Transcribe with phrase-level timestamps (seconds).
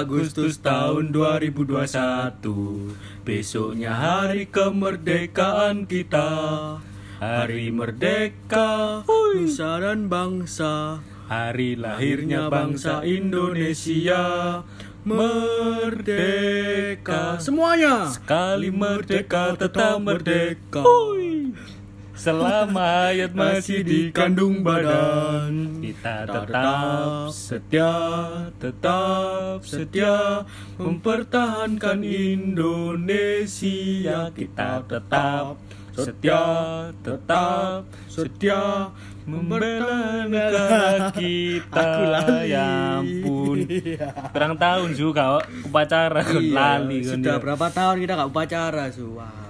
[0.00, 1.76] Agustus tahun 2021
[3.20, 6.80] Besoknya hari kemerdekaan kita.
[7.20, 11.04] Hari merdeka Nusa dan bangsa.
[11.28, 14.64] Hari lahirnya bangsa Indonesia.
[15.04, 15.76] Merdeka.
[17.36, 18.08] Semuanya.
[18.08, 20.80] Sekali merdeka tetap merdeka
[22.20, 27.96] Selama hayat masih di kandung badan Kita tetap setia
[28.60, 30.44] Tetap setia
[30.76, 33.48] Mempertahankan Indonesia.
[34.36, 35.56] Kita tetap
[35.96, 36.44] setia
[37.00, 38.92] Tetap setia
[39.24, 41.72] Membela negara kita.
[41.72, 42.52] Aku lali.
[42.52, 43.64] Ya ampun
[44.28, 47.40] Kurang tahun juga upacara lali kan Sudah dia.
[47.40, 49.16] berapa tahun kita gak upacara su?
[49.16, 49.49] Wah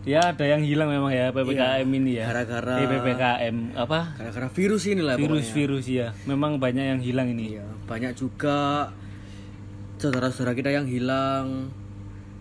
[0.00, 2.24] Ya ada yang hilang memang ya PPKM ini ya.
[2.26, 4.16] Gara-gara- Eh, PPKM apa?
[4.16, 5.28] Gara-gara virus ini lah pokoknya.
[5.28, 6.08] Virus-virus ya.
[6.24, 7.54] Memang banyak yang hilang ini.
[7.54, 8.88] Iya, banyak juga
[9.96, 11.68] saudara-saudara kita yang hilang.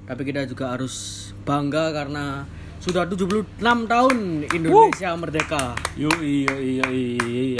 [0.06, 0.96] Tapi kita juga harus
[1.44, 2.48] bangga karena
[2.80, 4.16] sudah 76 tahun
[4.48, 5.76] Indonesia merdeka.
[5.94, 7.04] Yoi yoi yoi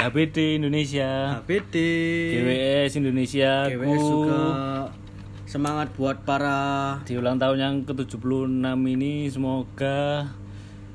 [0.00, 1.36] HBD Indonesia.
[1.38, 1.74] HBD,
[2.32, 3.52] GWS Indonesia.
[3.68, 4.40] GWS juga
[5.50, 6.58] semangat buat para
[7.02, 10.30] Di ulang tahun yang ke-76 ini semoga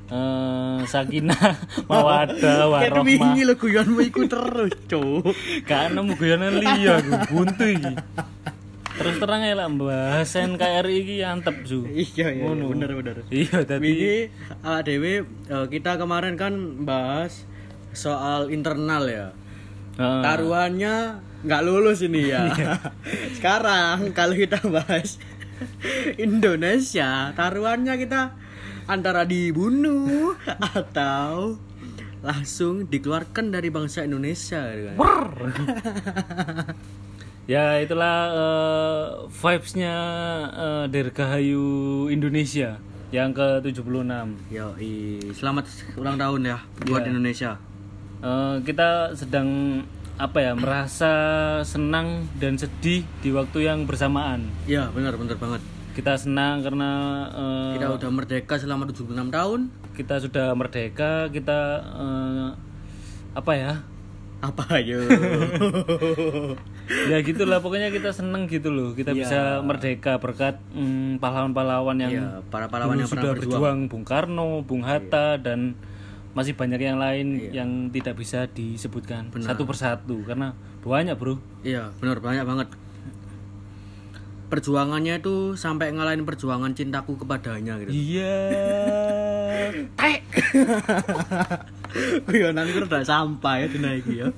[0.06, 1.44] eh sakinah
[1.90, 2.38] mawadah
[2.78, 3.04] Kayak warohmah.
[3.04, 5.34] wingi lo guyonmu iku terus, Cuk.
[5.66, 7.92] Gak nemu guyonan liya buntu iki.
[8.96, 11.84] Terus terang ya lah bahas NKRI iki antep su.
[11.84, 12.70] Iya, iya, Ngono.
[12.72, 13.16] bener bener.
[13.28, 13.82] Iya tadi.
[13.82, 14.16] Wingi
[14.62, 16.54] awak dhewe eh, kita kemarin kan
[16.86, 17.42] bahas
[17.90, 19.34] soal internal ya.
[19.96, 20.20] Heeh.
[20.22, 20.94] taruhannya
[21.42, 22.52] nggak lulus ini ya.
[23.36, 25.16] Sekarang kalau kita bahas
[26.16, 28.36] Indonesia, taruhannya kita
[28.86, 31.56] antara dibunuh atau
[32.20, 34.60] langsung dikeluarkan dari bangsa Indonesia.
[34.68, 34.96] gitu kan.
[37.46, 39.94] Ya itulah eh, vibes-nya
[40.50, 41.62] eh, Dirgahayu
[42.10, 42.74] Indonesia
[43.14, 43.86] yang ke-76.
[44.50, 44.74] Yo,
[45.30, 47.10] selamat ulang tahun ya buat Iya.
[47.14, 47.54] Indonesia.
[48.18, 49.80] Eh, kita sedang
[50.16, 51.10] apa ya merasa
[51.62, 54.48] senang dan sedih di waktu yang bersamaan.
[54.64, 55.60] Ya, benar benar banget.
[55.92, 56.90] Kita senang karena
[57.30, 59.60] eh, Kita udah merdeka selama 76 tahun.
[59.92, 61.58] kita sudah merdeka, kita
[61.94, 62.46] eh,
[63.32, 63.72] apa ya?
[64.38, 65.00] Apa ayo?
[67.10, 69.18] ya gitulah pokoknya kita seneng gitu loh kita Iya.
[69.18, 73.48] bisa merdeka berkat mm, pahlawan-pahlawan yang Iya, para pahlawan yang pernah sudah berjuang.
[73.48, 73.56] Iya.
[73.56, 75.72] berjuang Bung Karno, Bung Hatta dan
[76.36, 82.20] masih banyak yang lain yang tidak bisa disebutkan satu persatu karena banyak bro Iya, benar
[82.20, 82.68] banyak banget.
[84.46, 87.90] Perjuangannya itu sampai ngalahin perjuangan cintaku kepadanya gitu.
[87.90, 88.36] iya
[89.98, 90.20] Tek.
[92.28, 94.28] Guyonan ku udah sampai ya dina iki ya.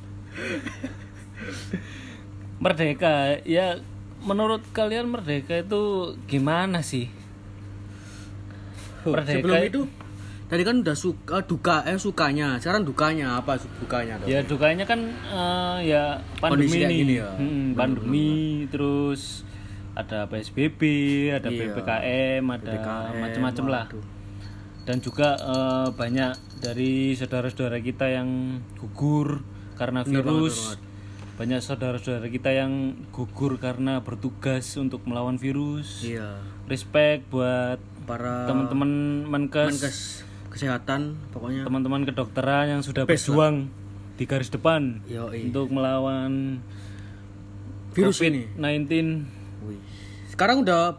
[2.58, 3.78] merdeka ya
[4.20, 5.82] menurut kalian merdeka itu
[6.24, 7.06] gimana sih
[9.04, 9.80] Merdeka- Sebelum itu
[10.48, 12.56] tadi kan udah suka duka eh sukanya.
[12.56, 14.26] Sekarang dukanya apa dukanya tuh?
[14.26, 16.02] ya dukanya kan eh, ya
[16.40, 17.28] pandemi Kondisi gini ya.
[17.36, 18.30] Hmm, pandemi
[18.66, 19.44] terus
[19.92, 20.80] ada PSBB
[21.32, 21.68] ada Iya.
[21.68, 22.74] PPKM ada
[23.12, 23.86] macam-macam lah
[24.82, 29.44] dan juga eh, banyak dari saudara-saudara kita yang gugur
[29.74, 30.78] karena Bener bener virus
[31.34, 32.72] banyak saudara-saudara kita yang
[33.10, 36.40] gugur karena bertugas untuk melawan virus Iya.
[36.66, 38.90] respect buat Para teman-teman
[39.24, 39.98] menkes menkes
[40.58, 41.62] kesehatan pokoknya.
[41.62, 43.70] teman-teman kedokteran yang sudah Best berjuang
[44.18, 46.58] di garis depan Yo, untuk melawan
[47.94, 48.50] virus ini.
[48.52, 48.90] COVID-19
[49.64, 49.78] Wih.
[50.28, 50.98] Sekarang udah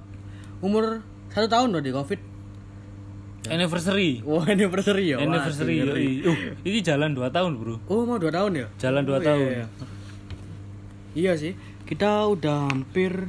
[0.59, 2.19] umur satu tahun udah di covid.
[3.45, 5.17] anniversary Wah anniversary ya.
[5.17, 6.07] Wah, anniversary yoi.
[6.23, 8.67] uh ini jalan 2 tahun bro Oh mau dua tahun ya?
[8.77, 9.67] jalan 2 Oh, tahun Iya, iya.
[11.09, 11.53] Iya sih,
[11.83, 13.27] kita udah hampir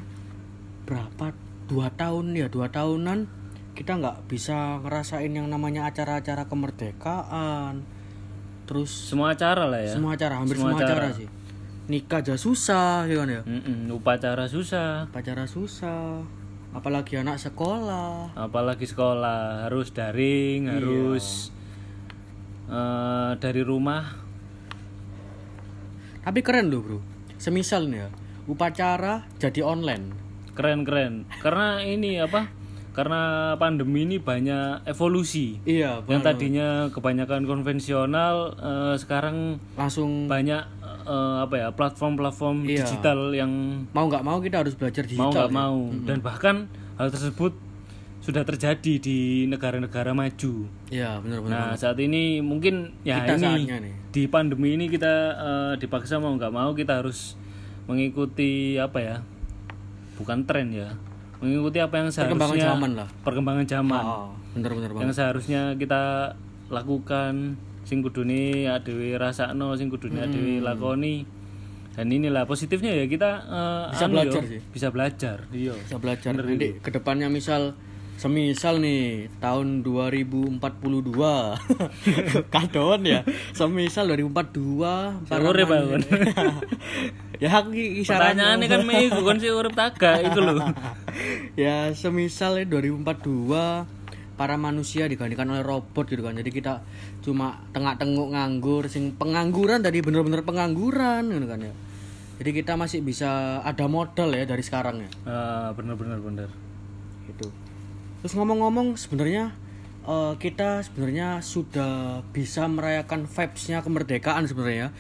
[0.85, 1.33] berapa?
[1.65, 3.40] Dua tahun ya, dua tahunan
[3.81, 7.81] kita nggak bisa ngerasain yang namanya acara-acara kemerdekaan.
[8.69, 11.05] Terus semua acara lah ya semua acara, hampir Semua semua, acara.
[11.09, 11.17] acara.
[11.17, 11.29] sih.
[11.89, 13.43] Nikah aja susah, ya kan ya?
[13.43, 16.23] Mm-mm, upacara susah Acara susah,
[16.71, 18.31] apalagi anak sekolah.
[18.37, 20.77] apalagi sekolah harus daring Iya.
[20.77, 21.51] harus
[22.69, 24.23] eh, dari rumah
[26.21, 26.99] Tapi keren loh bro.
[27.41, 28.09] Semisal nih ya,
[28.45, 30.13] upacara jadi online.
[30.51, 32.53] keren keren karena ini apa
[32.91, 33.21] karena
[33.55, 36.35] pandemi ini banyak evolusi Iya, yang benar.
[36.35, 40.63] tadinya kebanyakan konvensional eh, sekarang langsung banyak
[41.03, 42.83] eh, apa ya platform-platform Iya.
[42.83, 43.51] digital yang
[43.91, 45.23] mau nggak mau kita harus belajar digital.
[45.23, 45.55] mau nggak ya.
[45.55, 46.57] mau dan bahkan
[46.95, 47.55] hal tersebut
[48.21, 50.69] sudah terjadi di negara-negara maju.
[50.87, 51.57] Iya, benar-benar.
[51.57, 53.95] Nah saat ini mungkin ya Kita ini nih.
[54.11, 57.39] di pandemi ini kita eh, dipaksa mau nggak mau kita harus
[57.87, 59.17] mengikuti apa ya
[60.15, 60.95] bukan tren ya
[61.41, 63.09] mengikuti apa yang Perkembangan seharusnya zaman lah.
[63.21, 65.17] perkembangan zaman Oh, bener-bener yang banget.
[65.17, 66.03] seharusnya kita
[66.69, 70.27] lakukan sing kudune adewe rasakno sing kudune Hmm.
[70.27, 71.25] adewe lakoni
[71.91, 74.61] dan inilah positifnya ya kita eh, Bisa anu belajar yo, sih.
[74.71, 77.75] bisa belajar iya Bisa belajar nanti ke depannya misal
[78.21, 80.61] semisal nih tahun 2042
[82.53, 83.25] kadon ya.
[83.57, 86.05] Semisal 2042 para Urip, man- Bang.
[87.43, 90.61] ya aku kisaran pertanyaannya kan meiku kan sih urip taga itu loh
[91.57, 96.37] ya semisal ya 2042 para manusia digantikan oleh robot gitu kan.
[96.37, 96.85] Jadi kita
[97.21, 101.73] cuma tengah-tenguk nganggur sing pengangguran tadi bener-bener pengangguran gitu kan ya.
[102.41, 105.11] Jadi kita masih bisa ada modal ya dari sekarang ya.
[105.25, 106.49] Ah, bener bener bener.
[107.25, 107.49] Gitu
[108.21, 109.53] terus ngomong-ngomong sebenarnya
[110.05, 114.93] eh, kita sebenarnya sudah bisa merayakan vibes-nya kemerdekaan sebenarnya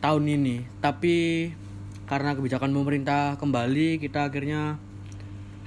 [0.00, 1.50] tahun ini tapi
[2.08, 4.80] karena kebijakan pemerintah kembali kita akhirnya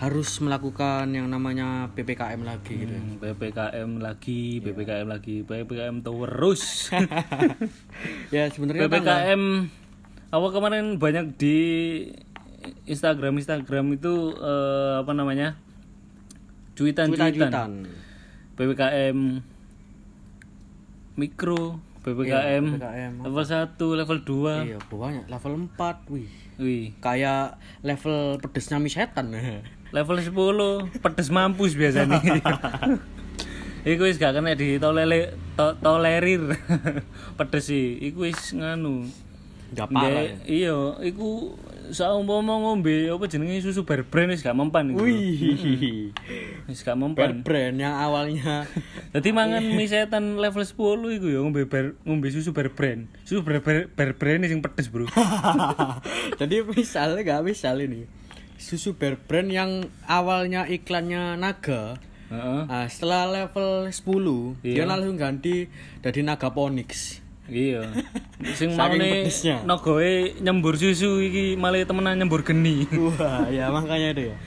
[0.02, 2.98] harus melakukan yang namanya ppkm lagi gitu.
[2.98, 6.90] Hmm, PPKM lagi, PPKM lagi, PPKM terus.
[8.34, 9.42] ya sebenarnya PPKM
[10.34, 11.58] apa kemarin banyak di
[12.90, 15.62] Instagram Instagram itu eh, apa namanya?
[16.76, 17.34] Cuitan cuitan.
[17.36, 17.72] cuitan
[18.56, 19.18] PPKM
[21.20, 23.14] mikro, PPKM, PPKM.
[23.26, 24.68] level 1, level 2.
[24.70, 26.30] iya banyak level 4 wih
[26.62, 29.34] Wih, kayak level pedesnya mie setan
[29.96, 32.22] level 10 pedes mampus biasanya.
[33.82, 36.54] Iku wis gak kena ditolele to, tolerir.
[37.38, 39.10] pedes sih, iku wis nganu.
[39.72, 40.36] Nggak parah ya.
[40.44, 41.56] Iya, iku
[41.90, 45.04] saumpama ngombe apa jenenge susu bear brand wis gak mempan iku.
[45.04, 46.12] wih
[46.68, 47.44] Wis gak mempan.
[47.44, 48.64] brand yang awalnya
[49.12, 50.76] Dadi mangan mie setan level 10
[51.18, 53.12] iku ya ngombe bear, ngombe susu bear brand.
[53.24, 55.08] Susu bear, bear, bear brand sing pedes, Bro.
[56.40, 58.08] Jadi misalnya gak misal ini
[58.56, 59.72] susu bear brand yang
[60.06, 61.98] awalnya iklannya naga
[62.30, 64.86] nah, setelah level 10 dia Iya.
[64.86, 65.66] langsung ganti
[66.00, 67.20] dari naga ponix
[67.52, 67.84] Iya.
[68.56, 69.60] Sing maune pedesnya.
[69.68, 72.88] nogoe nyembur susu iki malah temenan nyembur geni.
[72.96, 74.38] wah ya makanya itu ya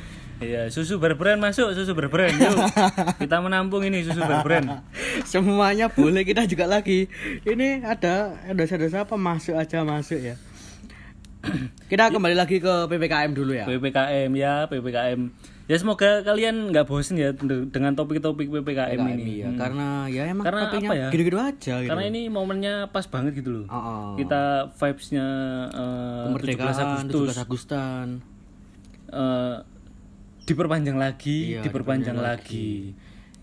[0.42, 2.34] Iya, susu bear brand masuk, susu bear brand.
[2.34, 2.58] Yuk.
[3.22, 4.82] Kita menampung ini susu bear brand.
[5.30, 7.06] semuanya boleh kita juga lagi
[7.46, 10.34] ini ada dosa-dosa apa masuk aja masuk ya
[11.86, 15.20] kita kembali lagi ke ppkm dulu ya PPKM ya, PPKM.
[15.64, 19.40] Ya semoga kalian nggak bosen ya de- dengan topik-topik PPKM, ini.
[19.40, 21.08] iya karena ya emang Karena apa ya?
[21.08, 23.66] gitu-gitu aja gitu Karena ini momennya pas banget gitu loh.
[23.66, 24.04] Oh, oh.
[24.14, 25.26] Kita vibes-nya
[25.72, 28.06] eh, 17 kemerdekaan Agustus 17 Agustan
[29.08, 29.56] eh,
[30.44, 32.92] diperpanjang lagi, Iya, diperpanjang lagi.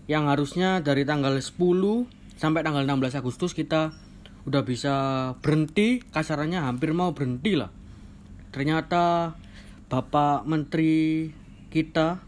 [0.06, 1.58] yang harusnya dari tanggal 10
[2.36, 3.90] sampai tanggal 16 Agustus kita
[4.42, 4.94] udah bisa
[5.38, 7.70] berhenti kasarannya hampir mau berhenti lah
[8.50, 9.34] ternyata
[9.86, 11.30] Bapak Menteri
[11.72, 12.20] kita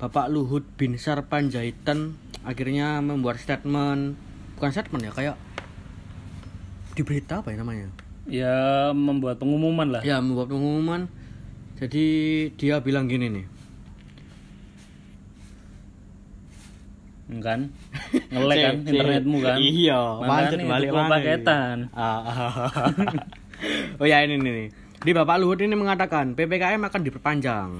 [0.00, 2.16] Bapak Luhut Binsar Panjaitan
[2.48, 4.16] akhirnya membuat statement.
[4.56, 5.36] Bukan statement ya kayak
[6.96, 7.92] di berita apa ya namanya?
[8.24, 8.56] Ya
[8.96, 10.00] membuat pengumuman lah.
[10.00, 11.12] ya membuat pengumuman.
[11.76, 12.04] Jadi
[12.56, 13.46] dia bilang gini nih.
[17.44, 17.68] Kan?
[18.32, 19.58] Ngelek kan internetmu kan?
[19.60, 22.90] Iya, pancet balik paketan Ah, ah, ah.
[24.00, 24.68] oh ya ini nih.
[25.04, 27.70] Di Bapak Luhut ini mengatakan PPKM akan diperpanjang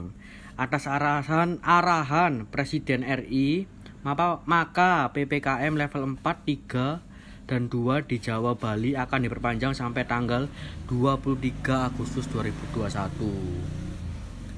[0.56, 3.68] atas arahan arahan Presiden RI
[4.06, 7.02] maka, maka PPKM level 4, 3
[7.46, 10.46] dan 2 di Jawa Bali akan diperpanjang sampai tanggal
[10.90, 12.86] 23 Agustus 2021.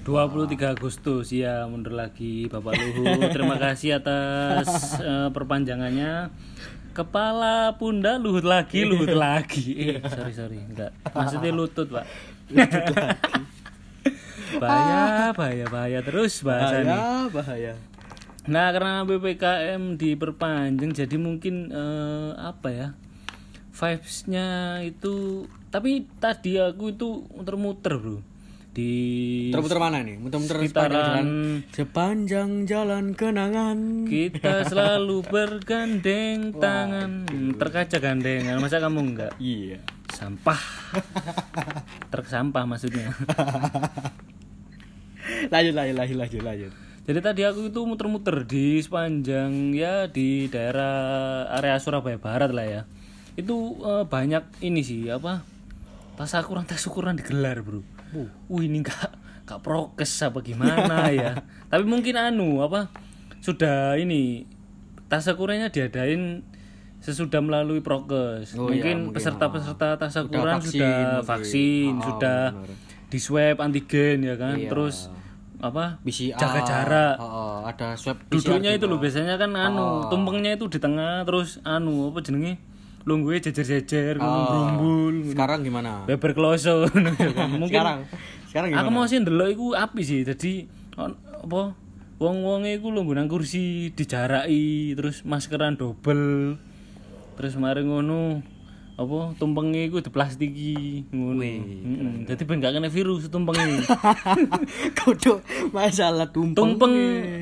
[0.05, 1.33] 23 Agustus.
[1.33, 3.29] Ya mundur lagi Bapak Luhut.
[3.37, 6.33] Terima kasih atas eh, perpanjangannya.
[6.97, 9.97] Kepala pundak Luhut lagi Luhut lagi.
[9.97, 10.61] Eh sorry sorry.
[10.61, 10.93] Enggak.
[11.13, 12.05] Maksudnya lutut Pak
[14.59, 15.99] bahaya bahaya bahaya.
[16.01, 16.89] Terus bahasa nih.
[16.89, 17.75] Bahaya, bahaya.
[18.45, 22.89] Nah karena ppkm diperpanjang jadi mungkin eh, apa ya
[23.71, 24.49] vibesnya
[24.83, 28.19] itu tapi tadi aku itu muter-muter bro.
[28.69, 30.17] Di Muter-muter mana nih?
[30.17, 33.79] Muter-muter Sekitaran- sepanjang jalan, sepanjang jalan kenangan.
[34.07, 37.27] kita selalu bergandeng tangan.
[37.27, 39.33] Hmm, terkaca gandengan masa kamu enggak?
[39.37, 39.83] Iya.
[40.09, 40.59] sampah.
[42.11, 43.13] Truk sampah maksudnya
[45.47, 46.73] lanjut, lanjut, lanjut, lanjut, lanjut.
[47.05, 50.93] jadi tadi aku itu muter-muter di sepanjang ya di daerah
[51.53, 52.83] area Surabaya Barat lah ya
[53.35, 55.47] itu eh, banyak ini sih apa
[56.15, 57.81] tasakuran tasakuran digelar bro
[58.49, 59.15] Wih ini gak
[59.45, 62.91] gak prokes apa gimana ya tapi mungkin anu apa
[63.39, 64.45] sudah ini
[65.07, 66.43] tasakurannya diadain
[66.99, 71.25] sesudah melalui prokes Oh iya, mungkin peserta-peserta tasakuran vaksin sudah mungkin.
[71.25, 72.71] vaksin Oh, sudah benar.
[73.07, 74.67] di swab antigen ya kan Iya.
[74.67, 75.07] terus
[75.59, 75.99] apa?
[76.07, 77.15] PCR jaga jarak.
[77.19, 82.11] Oh, ada swab duduknya itu loh biasanya kan anu tumpengnya itu di tengah terus anu
[82.15, 82.59] apa jenenge?
[83.09, 86.05] Lungguhe jejer-jejer ngumpul sekarang gimana?
[86.05, 87.99] Beber kloso ya mungkin sekarang?
[88.51, 88.85] Sekarang gimana?
[88.85, 90.21] Aku mau sih ndelok iku api sih.
[90.29, 91.73] Jadi apa
[92.19, 96.59] wong-wonge iku lungguh nang kursi dijaraki terus maskeran double
[97.39, 98.43] terus mari ngono
[98.99, 101.39] apa tumpenge iku diplastiki ngono.
[101.39, 103.87] Heeh dadi ben gak kena virus tumpenge
[104.99, 105.39] kudu
[105.71, 106.95] masalah tumpeng tumpeng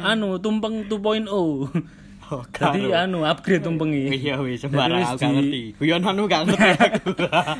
[0.05, 1.65] anu tumpeng 2.0 oh,
[2.53, 3.25] Jadi anu.
[3.25, 4.13] upgrade tumpenge.
[4.13, 5.63] iya wis Jadi sembarang aku gak di- ngerti.
[5.81, 7.09] Guyon anu gak ngerti aku.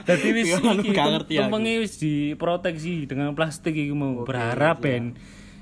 [0.05, 4.29] Dadi wis anu iki tumpenge wis diproteksi dengan plastik iki mau.
[4.29, 5.17] Berharap ben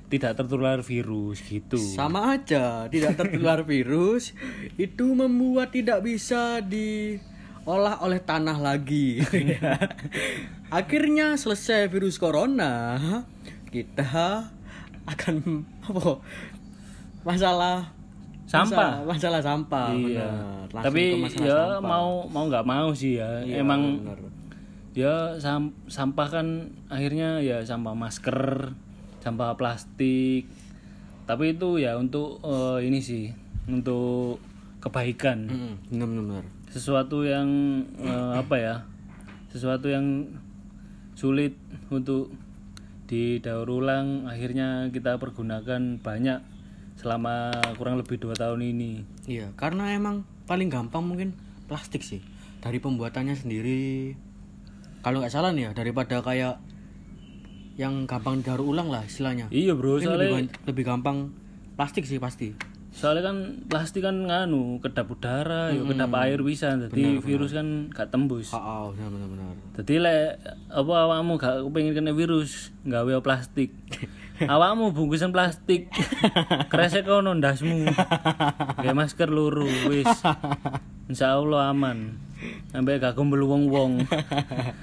[0.05, 1.81] tidak tertular virus gitu.
[1.81, 4.31] sama aja tidak tertular virus
[4.79, 6.63] itu membuat tidak bisa
[7.65, 9.25] diolah oleh tanah lagi
[10.71, 13.09] akhirnya selesai virus corona
[13.69, 14.45] kita
[15.05, 15.35] akan
[15.83, 16.21] apa
[17.23, 17.89] masalah
[18.45, 19.01] Sampah.
[19.01, 20.29] masalah, masalah sampah Iya.
[20.69, 20.83] benar.
[20.85, 21.03] Tapi
[21.33, 21.81] ya sampah.
[21.81, 23.41] mau mau nggak mau sih ya.
[23.41, 24.19] Iya, Emang benar.
[24.93, 26.47] ya sam- sampah kan
[26.87, 28.77] akhirnya ya sampah masker,
[29.19, 30.45] sampah plastik.
[31.25, 33.33] Tapi itu ya untuk eh, ini sih,
[33.65, 34.45] untuk
[34.79, 35.49] kebaikan.
[35.49, 36.45] Mm-mm, benar benar, benar.
[36.75, 37.47] Sesuatu yang
[38.03, 38.75] eh, apa ya
[39.55, 40.27] sesuatu yang
[41.15, 41.55] sulit
[41.95, 42.35] untuk
[43.07, 46.43] didaur ulang akhirnya kita pergunakan banyak
[46.99, 48.93] selama kurang lebih dua tahun ini
[49.25, 51.33] Iya, karena emang paling gampang mungkin
[51.65, 52.21] plastik sih.
[52.61, 54.13] Dari pembuatannya sendiri.
[55.01, 56.61] Kalau nggak salah nih ya, daripada kayak
[57.77, 59.51] yang gampang daur ulang lah istilahnya.
[59.51, 61.35] iya bro lebih, lebih gampang
[61.75, 62.55] plastik sih pasti.
[62.95, 63.37] Soalnya kan
[63.67, 66.79] plastik kan nganu kedap udara ya kedap air bisa.
[66.79, 68.55] Jadi virus kan gak tembus.
[68.55, 69.55] Oh, oh benar benar benar.
[69.83, 70.25] jadi lek
[70.71, 73.75] apa awakmu gak pengen kena virus gawe plastik.
[74.35, 75.87] Awakmu bungkusan plastik.
[76.73, 77.87] Kresek kono ndasmu.
[78.83, 80.11] Kayak masker luru wis.
[81.07, 82.19] Insya Allah aman.
[82.75, 83.93] Sampai gak kumpul wong wong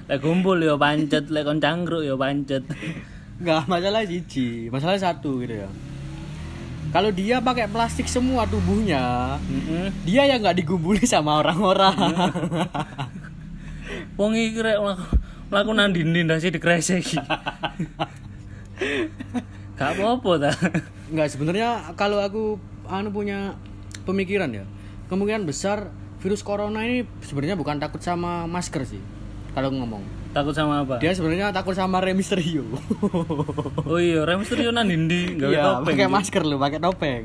[0.08, 2.64] lek kumpul ya pancet lek kon cangkruk ya pancet.
[3.44, 5.68] Nggak masalah siji, masalah satu gitu ya.
[6.92, 9.88] Kalau dia pakai plastik semua tubuhnya, Mm-mm.
[10.04, 11.96] dia yang nggak digumpuli sama orang-orang.
[14.20, 15.04] wong iki rek mlaku
[15.52, 17.20] mlaku nang dinding ndase dikreseki
[19.76, 20.52] gak apa-apa ta
[21.12, 22.56] Nggak sebenarnya kalau aku
[22.88, 23.52] anu punya
[24.08, 24.64] pemikiran ya,
[25.12, 25.92] kemungkinan besar
[26.24, 29.02] virus corona ini sebenarnya bukan takut sama masker sih.
[29.52, 30.00] Kalau ngomong,
[30.32, 32.64] takut sama apa dia sebenarnya takut sama Rey Mysterio.
[33.84, 37.24] oh iya rem Mysterio nang dinding gawe Iya, topeng pakai masker loh, pakai topeng.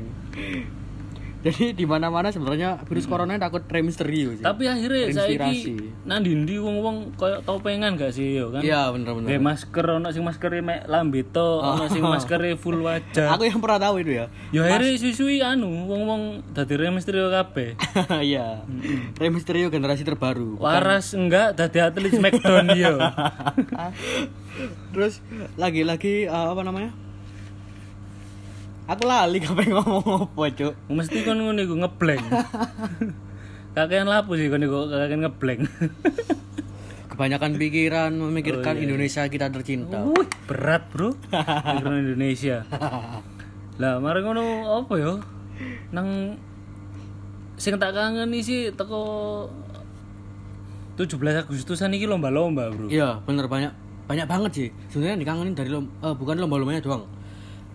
[1.38, 4.42] Jadi di mana-mana sebenarnya virus corona takut Rey Mysterio sih.
[4.42, 5.54] Tapi akhirnya Terinspirasi.
[5.54, 8.58] saiki nang dindi wong-wong koyo topengan gak sih yo kan?
[8.66, 9.30] Iya, bener-bener.
[9.30, 13.38] Kayak masker ono sing mek lambe to, ono sing maskere full wajah.
[13.38, 14.26] Aku yang pernah tahu itu ya.
[14.50, 17.78] Ya akhirnya susui anu wong-wong dadi Rey Mysterio kabeh.
[18.18, 18.66] Iya.
[19.14, 20.58] Rey Mysterio generasi terbaru.
[20.58, 22.98] Waras enggak dadi atlet Smackdown yo.
[24.92, 25.22] Terus
[25.54, 26.90] lagi-lagi eh, apa namanya?
[28.88, 30.72] Aku lali kapan ngomong apa, Cuk.
[30.88, 32.24] Mesti kon ngono iku ngeblank.
[33.76, 35.60] Kakean lapu sih kon iku kakean ngeblank.
[37.12, 40.08] Kebanyakan pikiran memikirkan Indonesia kita tercinta.
[40.08, 41.20] Wih, berat, Bro.
[41.28, 42.64] Pikiran Indonesia.
[43.76, 44.44] Lah, mari ngono
[44.80, 45.20] apa yo?
[45.92, 46.38] Nang
[47.60, 49.02] sing tak kangen sih teko
[50.96, 52.88] 17 Agustusan iki lomba-lomba, Bro.
[52.88, 53.74] Iya, bener banyak
[54.08, 54.68] banyak banget sih.
[54.88, 57.17] Sebenarnya dikangenin dari lom, eh, bukan lomba-lombanya doang.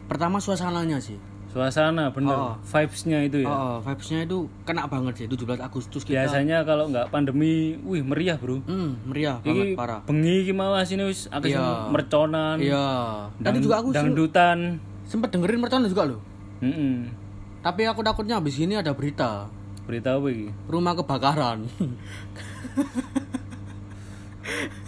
[0.05, 1.15] Pertama suasananya sih.
[1.47, 2.57] Suasana bener, Oh.
[2.65, 3.47] vibes-nya itu ya.
[3.47, 6.25] Oh, vibes-nya itu kena banget sih 17 Agustus kita.
[6.25, 8.65] Biasanya kalau nggak pandemi, wih meriah, Bro.
[8.65, 10.01] Hmm, meriah banget Iki parah.
[10.01, 11.87] bengi asine wis akeh sing Iya.
[11.93, 12.57] merconan.
[12.57, 12.87] Iya.
[13.37, 14.57] Tadi dang- juga aku dangdutan.
[15.03, 16.19] sempet dengerin mercon juga loh.
[16.65, 17.05] Heeh.
[17.61, 19.45] Tapi aku takutnya habis ini ada berita
[19.85, 20.49] Berita apa iki?
[20.65, 21.69] rumah kebakaran.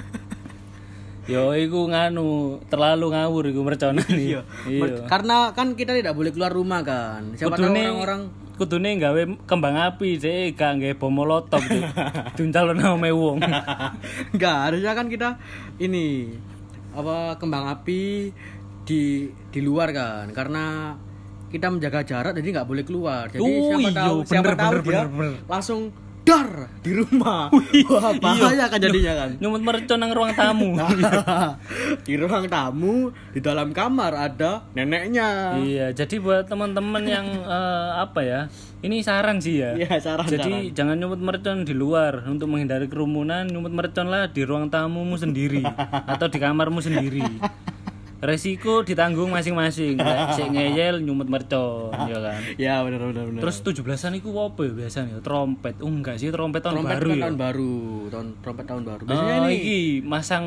[1.25, 4.37] Yo iku nganu, terlalu ngawur iku merconan iki.
[4.37, 5.09] Iya.
[5.09, 7.33] Karena kan kita tidak boleh keluar rumah kan.
[7.33, 8.21] Siapa tahu orang-orang
[8.55, 11.81] kudune gawe kembang api, sih gak gawe bom molotov tuh.
[12.37, 13.41] Duncal omahe wong.
[14.33, 15.29] enggak, harusnya kan kita
[15.81, 16.29] ini
[16.95, 18.29] apa kembang api
[18.85, 20.29] di di luar kan.
[20.29, 20.93] Karena
[21.49, 23.31] kita menjaga jarak jadi nggak boleh keluar.
[23.33, 25.33] Jadi Oh, siapa iya, tahu siapa bener, tahu bener, dia bener.
[25.49, 25.81] langsung
[26.25, 27.53] dar di rumah.
[27.93, 29.29] Wah, bahaya kan jadinya kan.
[29.37, 30.73] Nyumut mercon nang ruang tamu.
[32.07, 35.61] di ruang tamu di dalam kamar ada neneknya.
[35.61, 38.41] iya, jadi buat teman-teman yang eh, apa ya?
[38.81, 39.77] Ini saran sih ya.
[39.77, 44.41] Iya, saran Jadi jangan nyumut mercon di luar untuk menghindari kerumunan, nyumut mercon lah di
[44.41, 45.61] ruang tamumu sendiri
[46.11, 47.21] atau di kamarmu sendiri.
[48.25, 49.95] Resiko ditanggung masing-masing
[50.35, 53.41] sik ngeyel nyumet mercon ya kan Ya benar benar benar.
[53.41, 57.23] terus 17-an iku apa ya biasanya trompet oh enggak sih trompet tahun trompet baru ya
[57.23, 57.75] tahun baru,
[58.09, 59.01] tahun trompet tahun baru.
[59.03, 60.45] Biasanya oh ini iki masang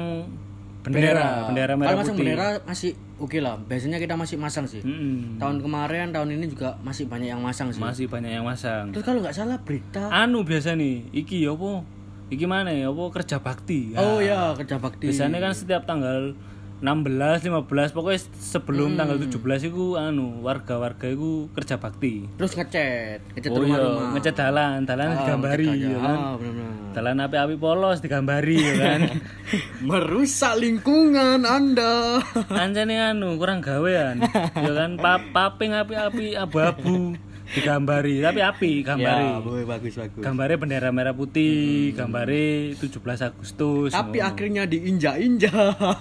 [0.80, 3.54] bendera bendera merah Kalau masang putih bendera masih oke lah.
[3.60, 4.80] Biasanya kita masih masang sih.
[4.80, 5.36] Mm-mm.
[5.36, 7.78] Tahun kemarin, tahun ini juga masih banyak yang masang sih.
[7.78, 11.84] masih banyak yang masang Terus kalau nggak salah berita anu biasa nih iki apa
[12.28, 13.98] iki mana ya apa kerja bakti Ya.
[13.98, 15.08] Oh ya, kerja bakti.
[15.08, 16.32] biasanya kan setiap tanggal
[16.80, 18.98] 16, 15 pokoknya sebelum Hmm.
[18.98, 24.08] tanggal 17 itu anu warga-warga itu kerja bakti Terus ngecat, ngecat oh iya rumah-rumah.
[24.14, 26.72] ngecat dalan dalan digambari ngecat ya kan Ah, benar-benar.
[26.90, 29.00] dalan api-api polos digambari ya kan
[29.88, 32.22] Merusak lingkungan Anda.
[32.48, 34.22] anjane anu kurang gawean
[34.54, 37.18] ya kan pa paping api-api abu-abu
[37.50, 40.20] digambari tapi api Ya, gambari boleh bagus bagus.
[40.20, 42.92] gambare bendera merah putih gambare 17
[43.24, 44.28] Agustus Tapi ngono.
[44.28, 45.52] akhirnya diinjak-injak.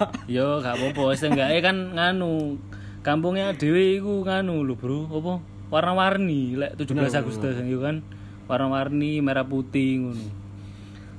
[0.29, 2.59] Yo gak apa-apa, seenggaknya kan nganu
[2.99, 5.07] kampungnya dewe iku nganu lho, Bro.
[5.09, 5.33] Apa?
[5.67, 8.03] Warna-warni lek 17 Agustus yo kan.
[8.45, 10.27] Warna-warni merah putih ngono.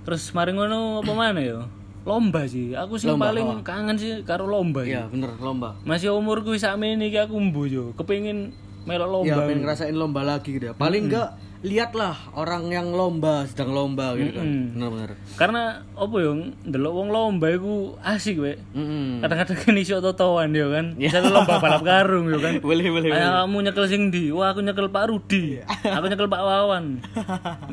[0.03, 1.61] Terus mari ngono apa mana yo?
[2.05, 2.73] Lomba sih.
[2.73, 4.81] Aku sih Lomba, paling kangen sih karo lomba.
[4.81, 5.05] Iya, Ya.
[5.07, 5.77] bener lomba.
[5.83, 7.85] Masih umurku sakmene iki aku mbu yo.
[7.95, 8.53] Kepengin
[8.89, 9.45] melok Ya, lomba.
[9.45, 10.75] pengen ngerasain lomba lagi gitu ya.
[10.75, 11.29] Paling enggak
[11.59, 14.47] lihatlah orang yang lomba sedang lomba gitu kan.
[14.79, 15.11] Bener-bener.
[15.35, 18.63] Karena apa yo ndelok wong lomba iku asik wek.
[18.79, 19.19] Mm-mm.
[19.27, 20.95] Kadang-kadang kan iso totoan yo kan.
[20.95, 22.61] Misalnya lomba balap karung yo kan.
[22.69, 23.11] Boleh, boleh.
[23.11, 24.31] Ayo kamu nyekel sing di?
[24.31, 25.59] Wah, aku nyekel Pak Rudi.
[25.97, 26.85] aku nyekel Pak Wawan.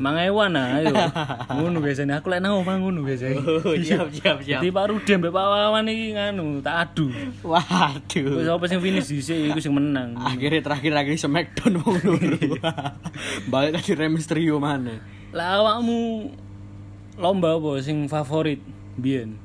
[0.02, 0.94] Mang Ewan ah, ayo.
[1.54, 3.38] Ngono biasanya aku lek nang omah ngono biasanya.
[3.38, 4.62] Oh, siap, siap, siap.
[4.62, 7.06] Jadi Pak Rudi ambek Pak Wawan iki nganu, tak adu.
[7.46, 8.34] Waduh.
[8.40, 10.18] Wis apa sing finish dhisik iku sing menang.
[10.18, 12.58] Akhirnya terakhir lagi Smackdown mau dulu.
[13.46, 15.04] Balik lagi Rey Mysterio mana?
[15.36, 16.32] Lah awakmu
[17.20, 18.64] lomba apa sing favorit
[18.96, 19.36] biyen?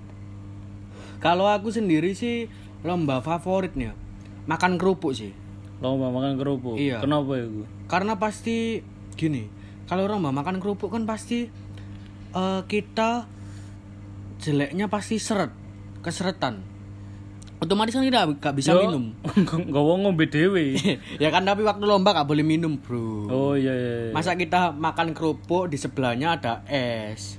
[1.20, 2.48] Kalau aku sendiri sih
[2.88, 3.92] lomba favoritnya
[4.48, 5.36] makan kerupuk sih.
[5.84, 6.80] Lomba makan kerupuk.
[6.80, 7.04] Iya.
[7.04, 7.68] Kenapa iku?
[7.92, 8.80] Karena pasti
[9.20, 9.52] gini,
[9.92, 11.52] kalau lomba makan kerupuk kan pasti
[12.32, 13.28] eh, kita
[14.40, 15.52] jeleknya pasti seret,
[16.08, 16.64] keseretan.
[17.62, 19.14] Otomatis kan kita gak bisa Yo, minum.
[19.70, 20.74] Nggawa ngombe dhewe.
[21.22, 23.30] ya kan tapi waktu lomba gak boleh minum, Bro.
[23.30, 23.94] Oh iya iya.
[24.10, 24.14] iya.
[24.18, 27.38] Masa kita makan kerupuk di sebelahnya ada es.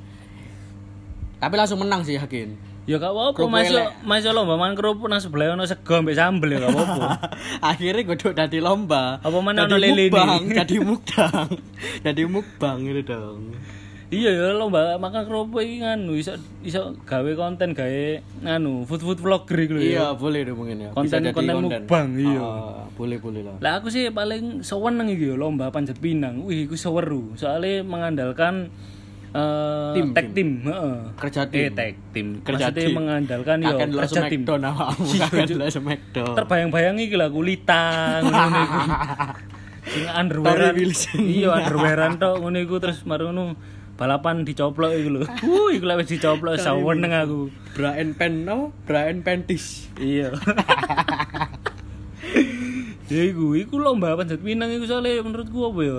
[1.42, 2.54] Tapi langsung menang sih yakin.
[2.86, 6.58] Ya gak apa-apa, masuk masuk lomba mangan kerupuk nang sebelah ono sego mbek sambel ya
[6.66, 7.08] gak apa-apa.
[7.74, 9.18] Akhirnya gue dadi lomba.
[9.26, 10.06] Apa mana ono lele
[10.54, 11.50] jadi mukbang.
[12.06, 13.58] jadi mukbang gitu dong.
[14.12, 18.04] Iya ya lomba makan kerupuk iki nganu iso iso gawe konten gawe
[18.44, 19.88] nganu food food vlogger iku lho ya.
[19.88, 20.90] Iya, boleh dong mungkin ya.
[20.92, 22.38] Bisa Konten- jadi konten mukbang, iya.
[22.38, 23.56] Ah, boleh boleh lah.
[23.58, 26.44] Lah aku sih paling seneng iki ya lomba panjat pinang.
[26.44, 27.32] Wih, iku seweru.
[27.34, 28.68] Soalnya mengandalkan
[29.32, 30.96] eh Tim, tag team, heeh.
[31.16, 31.72] Kerja Eh tim.
[31.72, 32.26] tag team.
[32.44, 32.92] Kerja Maksudnya tim.
[32.92, 34.40] mengandalkan ya Kakek dulu kerja tim.
[35.72, 36.34] Smackdown.
[36.38, 38.80] Terbayang-bayang iki lah kulitang ngono iku.
[39.92, 40.74] Sing underwearan.
[41.16, 43.56] Iya, underwearan tok ngono iku terus mari ngono
[44.02, 45.22] balapan dicoplok iku lho.
[45.46, 47.54] Wuh, iku lek wis dicoplok saweneng aku.
[47.78, 48.74] Brian Pen, no?
[48.82, 49.86] Brian Pentis.
[49.94, 50.34] Iya.
[53.14, 55.94] ya iku, iku lomba panjat pinang iku soalnya menurutku apa ya?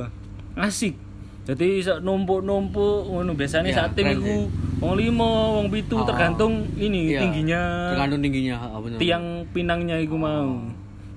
[0.59, 0.99] Asik.
[1.43, 4.47] Jadi iso numpuk-numpuk ngono biasanya Iya, saat tim iku
[4.83, 7.61] wong limo, wong pitu tergantung ini Iya, tingginya
[7.95, 8.99] Tergantung tingginya, bener.
[8.99, 10.59] tiang pinangnya iku mau.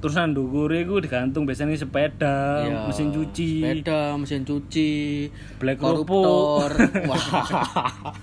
[0.06, 5.26] Terus nang ndukure iku digantung biasanya sepeda, Iya, mesin cuci, sepeda, mesin cuci,
[5.58, 6.70] Black koruptor.
[7.10, 8.14] Wah.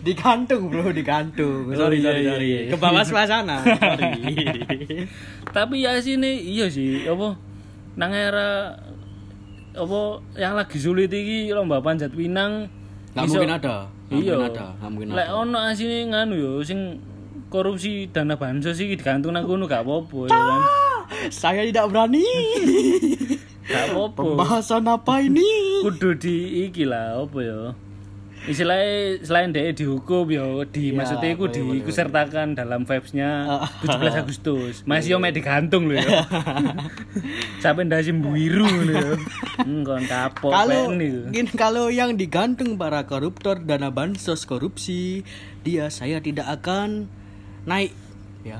[0.00, 1.68] digantung bro, digantung.
[1.68, 2.48] Oh, Sorry, iya, sorry, iya, sorry.
[2.48, 2.60] iya.
[2.72, 3.60] Ke bawah suasana.
[5.56, 7.36] Tapi ya sini iya sih, apa
[7.92, 8.72] nang era
[9.70, 10.00] apa
[10.34, 12.72] yang lagi sulit iki lomba panjat pinang
[13.12, 13.76] Nggak iso- mungkin ada.
[14.08, 14.32] Iya.
[14.32, 14.64] mungkin ada.
[14.74, 15.36] Nggak mungkin Lek ada.
[15.38, 16.96] ono asine nganu yo sing
[17.48, 20.60] korupsi dana bansos iki digantung nang kono gak apa-apa ya kan.
[21.30, 22.24] Saya tidak berani.
[23.62, 24.20] Gak apa-apa.
[24.26, 25.46] Pembahasan apa ini?
[25.86, 27.60] Kudu di iki lah apa ya.
[28.42, 33.70] Istilahnya selain dia dihukum yo di Iya, maksudnya iku boleh, boleh, diikutsertakan dalam vibes-nya Ah.
[33.86, 34.74] 17 Agustus.
[34.82, 36.26] Masih yo mek digantung lho ya.
[37.62, 39.14] Sampai ndasi biru lho ya.
[39.62, 41.54] Engkon kapok Kalau iku.
[41.54, 45.22] kalau yang digantung para koruptor dana bansos korupsi,
[45.62, 47.06] dia saya tidak akan
[47.62, 47.94] naik
[48.42, 48.58] ya.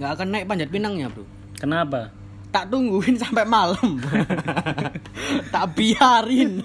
[0.00, 1.28] nggak akan naik panjat pinangnya, Bro.
[1.58, 2.14] Kenapa?
[2.48, 4.00] Tak tungguin sampai malam.
[5.52, 6.62] tak biarin.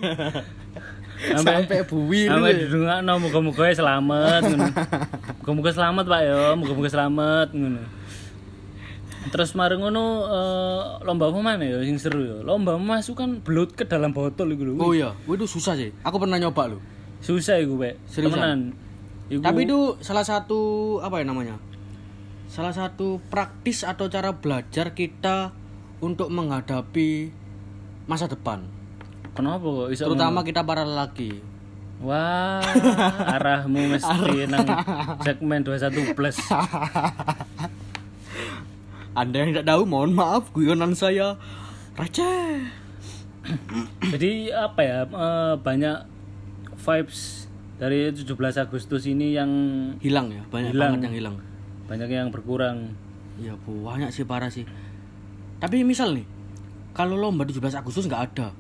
[1.24, 2.30] sampai buwir.
[2.30, 4.68] Sampai didungakno muga-muga selamat ngono.
[5.44, 7.84] Muga-muga selamat Pak ya, muga-muga selamat ngono.
[9.24, 12.38] Terus mari ngono eh, lomba apa mana ya sing seru ya?
[12.44, 14.74] Lomba memasukkan belut ke dalam botol iku lho.
[14.80, 15.96] Oh iya, itu susah sih.
[16.04, 16.82] Aku pernah nyoba loh.
[17.24, 18.04] Susah iku, Pak.
[18.12, 18.76] Temenan.
[19.32, 21.56] Iku Tapi itu salah satu apa ya namanya?
[22.54, 25.50] Salah satu praktis atau cara belajar kita
[26.06, 27.34] untuk menghadapi
[28.06, 28.70] masa depan.
[29.34, 31.42] Kenapa kok iso Terutama kita para lelaki.
[31.98, 32.62] Wah,
[33.42, 34.70] arahmu mesti nang
[35.26, 36.38] segmen 21 plus.
[39.18, 41.42] Anda yang tidak tahu, mohon maaf, guyonan saya
[41.98, 42.70] receh.
[44.14, 45.00] Jadi apa ya?
[45.10, 45.98] eh, banyak
[46.78, 47.50] vibes
[47.82, 48.30] dari 17
[48.62, 49.50] Agustus ini yang
[49.98, 51.02] Hilang ya, banyak Hilang.
[51.02, 51.38] banget yang hilang.
[51.88, 52.96] Banyak yang berkurang.
[53.42, 54.64] Iya, banyak sih parah sih.
[55.58, 56.28] Tapi misal nih,
[56.94, 58.54] kalau lomba 17 Agustus nggak ada,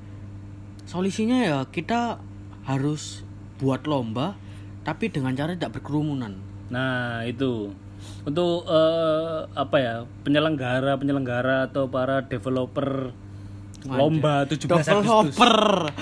[0.89, 2.17] solusinya ya kita
[2.65, 3.21] harus
[3.59, 4.35] buat lomba,
[4.83, 6.35] tapi dengan cara tidak berkerumunan.
[6.73, 7.69] Nah, itu
[8.23, 9.95] untuk eh, apa ya?
[10.23, 13.11] Penyelenggara, penyelenggara atau para developer
[13.83, 15.35] lomba 17 Agustus.
[15.35, 15.57] Developer.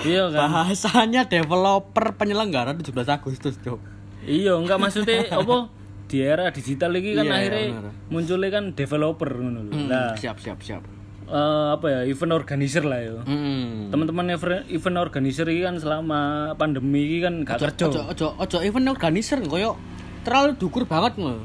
[0.06, 0.38] Iya kan?
[0.46, 3.80] Bahasanya developer penyelenggara 17 Agustus, Cok.
[4.22, 5.81] Iya, enggak maksudnya apa?
[6.12, 7.92] Di era digital ini kan Iya, akhirnya bener.
[8.12, 9.72] munculnya kan developer ngono lho.
[9.88, 10.84] Nah, siap, siap, siap.
[11.24, 12.00] eh, apa ya?
[12.04, 13.24] Event organizer lah ya.
[13.24, 13.88] Hmm.
[13.88, 14.36] Teman-teman
[14.68, 16.20] event organizer ini kan selama
[16.60, 17.88] pandemi ini kan gak kerja.
[17.88, 19.80] Ojo ojo ojo event organizer koyo
[20.20, 21.40] terlalu dukur banget lho.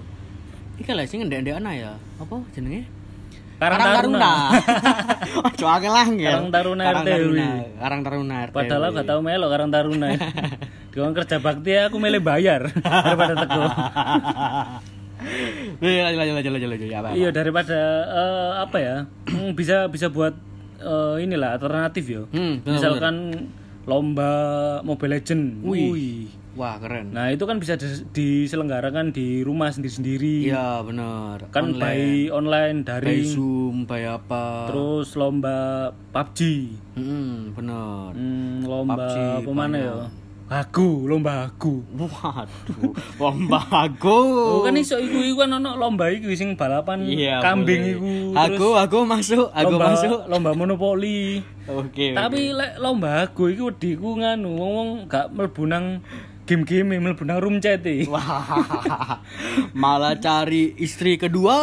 [0.78, 1.96] Iki lah sing ndek-ndekan ya.
[2.20, 2.92] Apa jenenge?
[3.58, 4.22] Karang Karang Taruna.
[4.22, 4.34] Taruna.
[5.50, 6.06] Ojo akeh lah.
[6.06, 6.84] Karang Taruna.
[6.86, 7.48] Taruna.
[7.82, 8.36] Karang Taruna.
[8.54, 10.14] Padahal gak tau melo Karang Taruna.
[10.98, 12.74] Diwan kerja bakti aku milih bayar
[13.06, 13.62] daripada teko.
[15.78, 17.10] Iya, lanjut lanjut lanjut lanjut ya, apa?
[17.14, 18.96] Iya daripada eh, apa ya?
[19.60, 20.34] bisa bisa buat
[20.82, 22.22] eh, inilah alternatif ya.
[22.34, 23.16] Hmm, benar, Misalkan
[23.86, 24.32] lomba
[24.82, 25.62] Mobile Legend.
[25.62, 25.90] Wih.
[25.94, 26.22] Wih.
[26.58, 27.14] Wah, keren.
[27.14, 30.50] Nah, itu kan bisa dis- diselenggarakan di rumah sendiri-sendiri.
[30.50, 31.54] Iya, bener.
[31.54, 31.82] Kan Online.
[31.86, 32.00] by
[32.34, 34.66] online by dari Zoom, by apa?
[34.66, 36.40] terus lomba PUBG.
[36.98, 38.10] Hmm, bener.
[38.18, 39.98] Hmm, lomba PUBG apa mana ya?
[40.48, 41.84] Aku, lomba aku.
[41.92, 44.16] Waduh, lomba aku.
[44.32, 47.94] Oh, kan iso iku iku kan ono lomba iku sing balapan Iya, kambing boleh.
[48.00, 48.12] iku.
[48.32, 50.20] Aku, aku masuk, aku lomba, masuk.
[50.32, 51.44] lomba monopoli.
[51.68, 52.16] Oke.
[52.16, 56.00] Tapi lek lomba aku iku wediku nganu wong gak mlebu nang
[56.48, 58.08] game-game mlebu nang room chat e.
[59.76, 61.60] Malah cari istri kedua.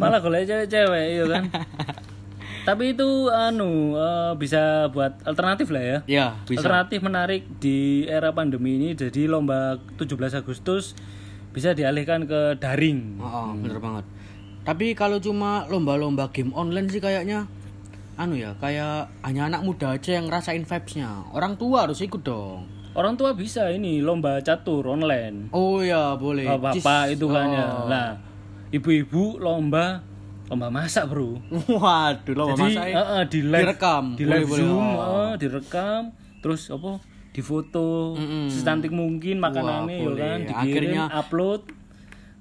[0.00, 1.44] Malah golek cewek-cewek iya kan.
[2.64, 5.98] Tapi itu anu eh, bisa buat alternatif lah ya.
[6.06, 6.64] Ya, bisa.
[6.64, 10.92] Alternatif menarik di era pandemi ini jadi lomba 17 Agustus
[11.50, 13.18] bisa dialihkan ke daring.
[13.18, 14.04] Oh, bener banget.
[14.60, 17.48] Tapi kalau cuma lomba-lomba game online sih kayaknya
[18.20, 21.24] anu ya, kayak hanya anak muda aja yang ngerasain vibes-nya.
[21.32, 22.68] Orang tua harus ikut dong.
[22.92, 25.48] Orang tua bisa ini lomba catur online.
[25.56, 26.44] Oh ya, boleh.
[26.44, 27.66] Bapak-bapak itu kan ya.
[27.70, 27.86] Oh.
[27.88, 28.08] Nah,
[28.74, 30.04] ibu-ibu lomba
[30.50, 31.38] lomba masak, Bro.
[31.70, 32.84] Waduh, lomba Jadi masak.
[32.84, 34.04] eh, eh, di live direkam.
[34.12, 34.60] di Boleh, live boleh.
[34.60, 35.06] Zoom, Oh.
[35.06, 36.02] eh, direkam,
[36.40, 36.98] terus apa?
[37.30, 40.18] Difoto secantik mungkin makanannya ya boleh.
[40.20, 41.62] kan, dikirim, Akhirnya- upload.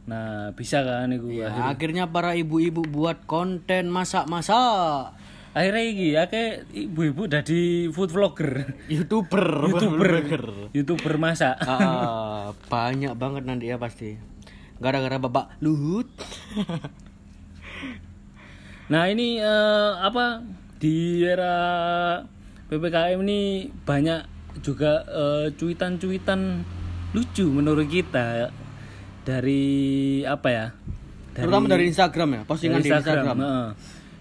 [0.04, 5.14] Nah, bisa kan itu Ya, akhirnya para ibu-ibu buat konten masak-masak.
[5.52, 6.48] Akhirnya iki akeh
[6.84, 10.12] ibu-ibu jadi food vlogger, YouTuber, YouTuber.
[10.74, 11.58] YouTuber masak.
[11.60, 14.18] Ah, banyak banget nanti ya pasti.
[14.78, 16.10] Gara-gara Bapak Luhut.
[18.90, 20.42] Nah ini eh, apa
[20.82, 21.58] di era
[22.70, 24.22] ppkm ini banyak
[24.66, 26.66] juga eh, cuitan-cuitan
[27.14, 28.50] lucu menurut kita
[29.26, 30.68] dari apa ya?
[31.38, 33.38] Terutama dari Instagram ya, postingan dari di Instagram.
[33.40, 33.68] heeh.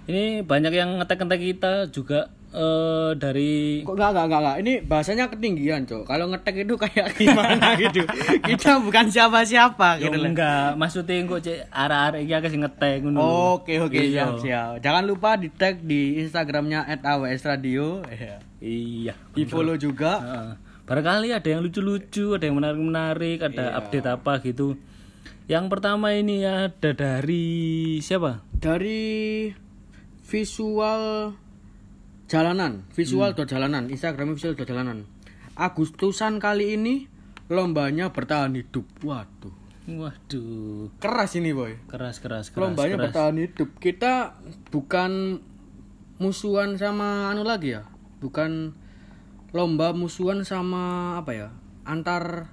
[0.09, 4.57] Ini banyak yang ngetek-ngetek kita juga eh, dari Kok enggak enggak enggak enggak.
[4.59, 6.03] Ini bahasanya ketinggian, Cok.
[6.05, 8.03] Kalau ngetek itu kayak gimana gitu.
[8.41, 10.29] Kita bukan siapa-siapa Ya gitu loh.
[10.29, 12.99] enggak, maksudnya kok cek arah-arah iki akeh sing ngetek.
[13.13, 14.09] Oke oke Iya.
[14.09, 14.73] siap siap.
[14.81, 18.01] Jangan lupa di tag di Instagramnya @aws_radio.
[18.07, 18.37] Iya.
[18.59, 19.15] Iya.
[19.31, 20.13] Di follow juga.
[20.19, 20.51] Heeh.
[20.83, 23.77] Barangkali ada yang lucu-lucu, ada yang menarik-menarik, ada Iya.
[23.77, 24.81] update apa gitu.
[25.45, 27.47] Yang pertama ini ada dari
[27.99, 28.41] siapa?
[28.53, 29.49] Dari
[30.23, 31.33] visual
[32.29, 35.09] jalanan, visual dot jalanan, Instagram visual jalanan.
[35.59, 37.09] Agustusan kali ini
[37.49, 38.85] lombanya bertahan hidup.
[39.03, 39.51] Waduh,
[39.88, 41.81] Waduh, keras ini boy.
[41.88, 42.61] keras keras keras.
[42.61, 43.05] Lombanya keras.
[43.11, 43.69] bertahan hidup.
[43.81, 44.37] Kita
[44.69, 45.41] bukan
[46.21, 47.88] musuhan sama anu lagi ya,
[48.21, 48.77] bukan
[49.57, 51.49] lomba musuhan sama apa ya?
[51.88, 52.53] Antar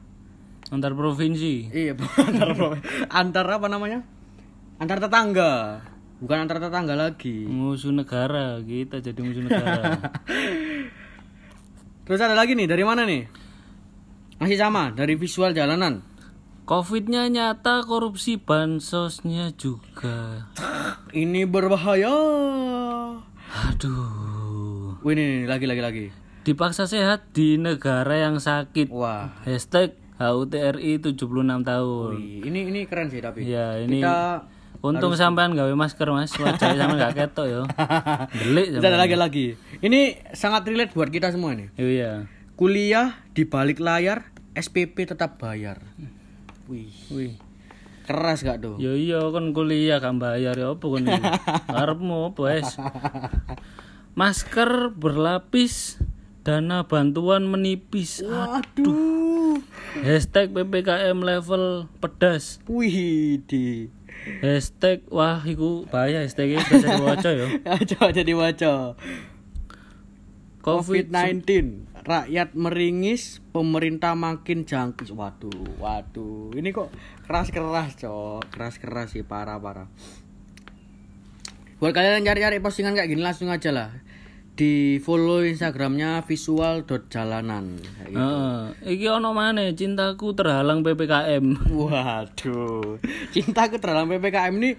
[0.72, 1.70] Antar provinsi.
[1.70, 1.94] iya
[2.32, 2.50] antar
[3.12, 4.02] antar apa namanya?
[4.82, 5.84] Antar tetangga.
[6.16, 7.44] Bukan antar tetangga lagi.
[7.44, 10.00] Musuh negara, kita jadi musuh negara.
[12.08, 13.28] Terus ada lagi nih, dari mana nih?
[14.40, 16.06] Masih sama, dari visual jalanan.
[16.64, 20.48] Covidnya nyata, korupsi bansosnya juga.
[21.12, 22.16] Ini berbahaya.
[23.70, 24.98] Aduh.
[25.06, 26.06] Wih, ini, ini lagi lagi lagi.
[26.42, 28.90] Dipaksa sehat di negara yang sakit.
[28.90, 31.22] Wah, Hashtag HUTRI 76
[31.62, 32.12] tahun.
[32.18, 33.46] Wih, ini ini keren sih tapi.
[33.46, 34.50] Ya, ini Kita
[34.92, 37.62] untung sampean gawe masker Mas, wajahnya sampean gak ketok yo.
[38.38, 39.46] Delik Kita ada lagi lagi.
[39.82, 41.74] Ini sangat relate buat kita semua nih.
[41.78, 42.30] Iya.
[42.56, 45.84] Kuliah di balik layar, SPP tetap bayar.
[46.66, 47.36] Wih, Wih.
[48.06, 48.78] keras gak tuh?
[48.78, 51.22] Ya iya kan kuliah kan bayar ya apa kon iki?
[51.74, 52.78] Apa wes?
[54.16, 56.00] Masker berlapis,
[56.46, 58.24] dana bantuan menipis.
[58.24, 59.60] Waduh.
[60.06, 62.64] Hashtag PPKM level pedas.
[62.70, 63.92] Wih, di.
[64.42, 67.48] Hashtag wah iku bahaya hashtagnya bisa diwaca ya.
[67.94, 68.98] Coba jadi waca.
[70.66, 71.46] Covid COVID-19
[72.06, 75.14] rakyat meringis pemerintah makin jangkis.
[75.14, 76.50] Waduh waduh.
[76.58, 76.90] Ini kok
[77.30, 78.50] keras keras cok.
[78.50, 79.86] Keras keras sih parah parah.
[81.78, 83.90] Buat kalian yang cari-cari postingan kayak gini langsung aja lah
[84.56, 88.24] di follow instagramnya visual.jalanan Kayak gitu.
[88.24, 88.56] Heeh.
[88.88, 91.44] iki ono maneh cintaku terhalang PPKM.
[91.76, 92.96] waduh
[93.36, 94.72] cintaku terhadap ppkm ini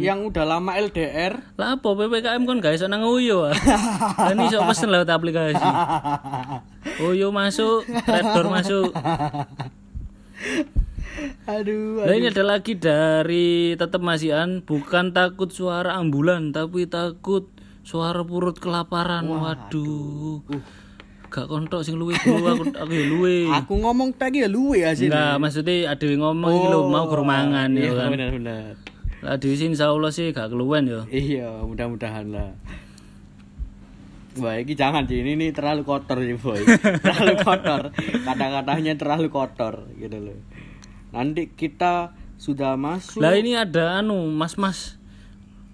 [0.00, 3.56] yang udah lama LDR Lah apa PPKM kan gak iso nang Uyo ah.
[4.32, 5.68] Kan iso pesen lewat aplikasi.
[7.12, 8.88] Uyo masuk, Reddoor masuk.
[11.44, 17.52] aduh Nah ini ada lagi dari tetap masihan bukan takut suara ambulan tapi takut
[17.84, 19.24] suara perut kelaparan.
[19.26, 20.44] Waduh.
[21.30, 23.46] Gak kontok sing luwe dulu aku aku ya luwe.
[23.46, 27.06] aku ngomong tadi ya luwe ya sih Enggak, maksudnya ada yang ngomong iki lho mau
[27.06, 28.08] gerumangan ya iya, kan.
[28.10, 28.74] benar benar
[29.20, 31.04] Lah di sini insyaallah sih gak keluwen ya.
[31.12, 32.56] Iya, mudah-mudahan lah.
[34.40, 35.20] Wah, ini jangan sih.
[35.20, 36.64] Ini, ini terlalu kotor sih, boy.
[37.04, 37.92] terlalu kotor.
[38.24, 40.40] Kata-katanya terlalu kotor gitu loh.
[41.12, 43.20] Nanti kita sudah masuk.
[43.20, 44.96] Lah ini ada anu mas-mas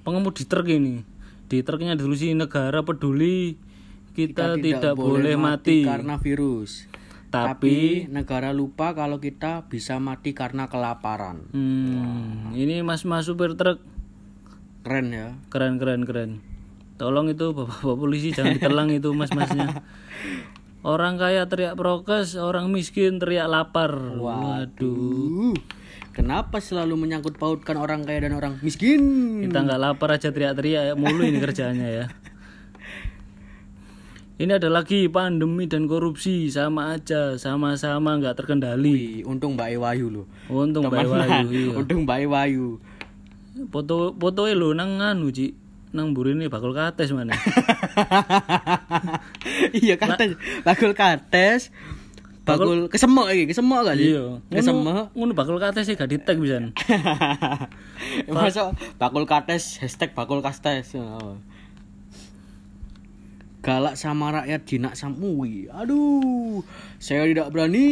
[0.03, 1.07] pengemudi truk ini.
[1.47, 3.59] Di truknya ditulis negara peduli
[4.17, 5.85] kita, tidak, boleh mati.
[5.87, 6.91] karena virus.
[7.29, 7.77] Tapi Tapi
[8.09, 11.51] negara lupa kalau kita bisa mati karena kelaparan.
[11.53, 13.83] hmm, ini mas-mas supir truk
[14.87, 15.35] Keren ya.
[15.51, 16.31] keren keren keren.
[16.97, 19.83] Tolong itu bapak-bapak polisi jangan ditelang itu mas-masnya.
[20.87, 23.91] Orang kaya teriak prokes, orang miskin teriak lapar.
[23.91, 25.51] Waduh.
[25.51, 25.55] Uh,
[26.17, 29.45] kenapa selalu menyangkut pautkan orang kaya dan orang miskin?
[29.45, 32.07] Kita nggak lapar aja teriak-teriak mulu ini kerjaannya ya.
[34.37, 38.93] Ini ada lagi pandemi dan korupsi sama aja, sama-sama nggak terkendali.
[38.93, 40.27] Wih, untung Mbak Ewayu loh.
[40.53, 41.73] Untung Mbak Wayu, iya.
[41.73, 42.77] Untung Mbak Ewayu.
[43.73, 45.57] Foto foto lo nang anu Ci,
[45.97, 47.33] nang burine bakul kates mana?
[49.81, 51.73] iya kates, bakul kates.
[52.47, 54.15] Bakul kesemok iki, kesemok gak sih?
[54.15, 54.39] Iya.
[54.55, 55.11] Kesemok.
[55.19, 56.63] Ngono bakul kates gak di tag bisa.
[58.31, 60.95] Masuk bakul kates hashtag bakul kates.
[60.95, 61.35] Oh.
[63.67, 65.67] Galak sama rakyat jinak samui.
[65.75, 66.63] Aduh,
[67.03, 67.91] saya tidak berani.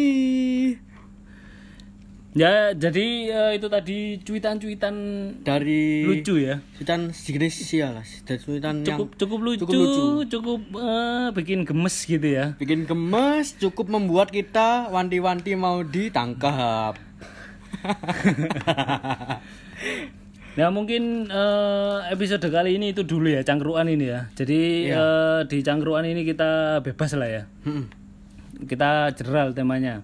[2.34, 4.94] Ya, jadi eh, itu tadi cuitan-cuitan
[5.40, 6.58] Dari lucu ya.
[6.74, 10.02] Cuitan sejenis ya lah, cuitan yang Cukup cukup lucu, cukup lucu.
[10.28, 12.58] cukup eh, bikin gemes gitu ya.
[12.58, 16.98] bikin gemes, cukup membuat kita wanti-wanti mau ditangkap.
[20.54, 24.26] Nah mungkin eh, episode kali ini itu dulu ya cangkruan ini ya.
[24.34, 24.98] Jadi Iya.
[24.98, 27.42] eh, di cangkruan ini kita bebas lah ya.
[27.62, 27.86] Hmm.
[28.66, 30.02] Kita general temanya.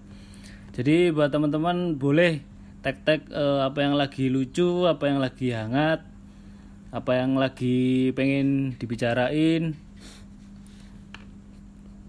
[0.71, 2.39] Jadi buat teman-teman boleh
[2.79, 5.99] tag-tag eh, apa yang lagi lucu, apa yang lagi hangat,
[6.95, 9.75] apa yang lagi pengen dibicarain.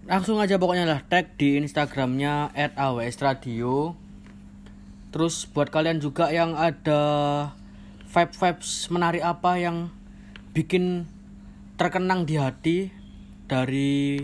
[0.07, 3.99] Langsung aja pokoknya lah tag di Instagramnya @awsradio.
[5.11, 7.01] Terus buat kalian juga yang ada
[8.07, 9.91] vibe vibes menarik apa yang
[10.55, 11.03] bikin
[11.75, 12.77] terkenang di hati
[13.45, 14.23] dari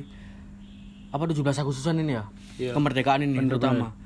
[1.12, 2.26] apa 17 Agustusan ini ya?
[2.56, 2.72] Iya.
[2.72, 3.99] Kemerdekaan ini Bener, terutama.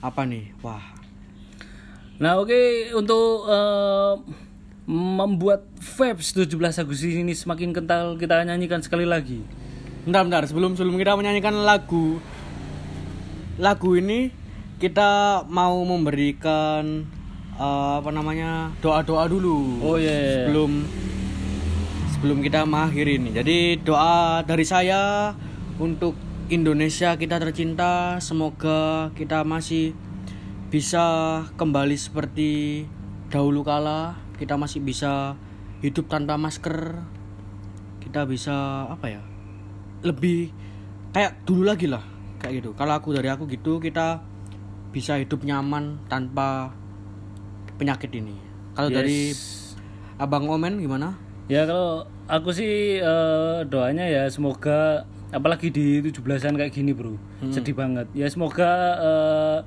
[0.00, 0.48] Apa nih?
[0.64, 0.80] Wah.
[2.20, 4.12] Nah oke untuk eh,
[4.88, 9.44] membuat vibes 17 Agustus ini semakin kental kita nyanyikan sekali lagi.
[10.04, 10.42] Bentar, bentar.
[10.48, 12.20] Sebelum sebelum kita menyanyikan lagu
[13.60, 14.32] lagu ini
[14.80, 17.04] kita mau memberikan
[17.60, 19.84] eh, apa namanya doa-doa dulu.
[19.84, 20.48] Oh iya.
[20.48, 20.70] Sebelum
[22.16, 23.32] sebelum kita mengakhiri ini.
[23.36, 25.32] Jadi doa dari saya
[25.80, 28.18] untuk Indonesia kita tercinta.
[28.18, 29.94] Semoga kita masih
[30.66, 31.06] bisa
[31.54, 32.84] kembali seperti
[33.30, 34.18] dahulu kala.
[34.34, 35.38] Kita masih bisa
[35.78, 37.06] hidup tanpa masker.
[38.02, 39.22] Kita bisa apa ya?
[40.02, 40.50] Lebih
[41.14, 42.02] kayak dulu lagi lah.
[42.42, 42.70] Kayak gitu.
[42.74, 44.18] Kalau aku dari aku gitu kita
[44.90, 46.74] bisa hidup nyaman tanpa
[47.78, 48.34] penyakit ini.
[48.74, 48.96] Kalau Yes.
[48.98, 49.20] dari
[50.18, 51.14] Abang Omen gimana?
[51.46, 57.14] Ya kalau aku sih eh, doanya ya semoga apalagi di 17-an kayak gini bro.
[57.50, 58.10] Sedih banget.
[58.12, 59.58] Ya semoga eh,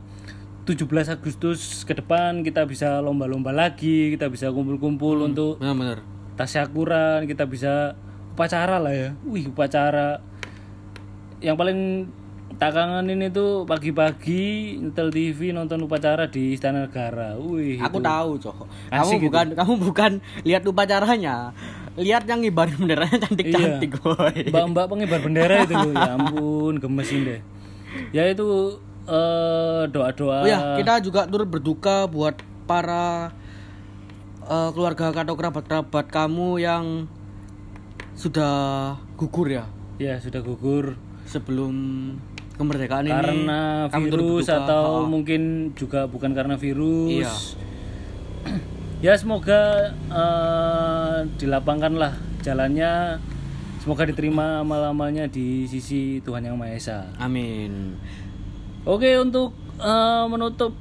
[0.64, 6.00] 17 Agustus ke depan kita bisa lomba-lomba lagi, kita bisa kumpul-kumpul untuk benar-benar
[6.34, 7.94] tasyakuran, kita bisa
[8.34, 9.10] upacara lah ya.
[9.24, 10.24] Wih, upacara.
[11.44, 11.80] Yang paling
[12.56, 17.36] tak kangenin itu pagi-pagi nyetel TV nonton upacara di Istana Negara.
[17.36, 18.58] Wih, aku itu- tahu cok.
[18.90, 20.12] Kamu bukan kamu bukan
[20.48, 21.52] lihat upacaranya
[21.96, 24.50] lihat yang ngibarin benderanya cantik-cantik woy.
[24.50, 25.78] Mbak-mbak pengibar bendera itu.
[25.94, 27.40] Ya ampun, gemesin deh.
[28.10, 30.42] Ya itu eh, doa-doa.
[30.42, 32.34] Oh ya, kita juga turut berduka buat
[32.66, 33.30] para
[34.42, 36.86] eh, keluarga atau kerabat-kerabat kamu yang
[38.14, 38.54] sudah
[39.14, 39.66] gugur ya
[39.98, 41.74] Ya, sudah gugur sebelum
[42.54, 43.14] kemerdekaan ini.
[43.14, 45.10] karena kami turut virus atau Ha.
[45.10, 45.42] mungkin
[45.74, 47.14] juga bukan karena virus.
[47.14, 47.34] Iya.
[49.04, 53.20] ya semoga eh, dilapangkan lah jalannya.
[53.84, 57.00] Semoga diterima amal-amalnya di sisi Tuhan Yang Maha Esa.
[57.20, 58.00] Amin.
[58.88, 60.72] Oke, untuk eh, menutup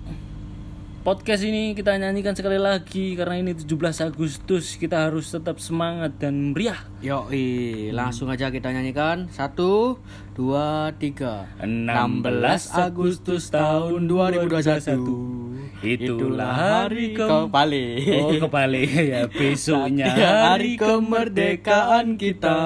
[1.03, 6.55] podcast ini kita nyanyikan sekali lagi karena ini 17 Agustus kita harus tetap semangat dan
[6.55, 6.79] meriah.
[7.03, 9.27] Yoi, langsung aja kita nyanyikan.
[9.35, 9.99] Satu,
[10.39, 11.51] dua, tiga.
[11.59, 15.83] 16 Agustus tahun 2021.
[15.83, 17.87] Itulah hari ke kembali.
[18.23, 22.59] Oh kebalik ya besoknya hari kemerdekaan kita.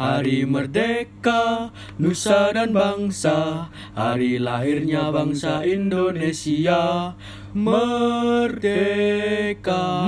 [0.00, 1.68] Hari merdeka,
[2.00, 7.12] nusa dan bangsa, hari lahirnya bangsa Indonesia.
[7.52, 8.72] Merdeka.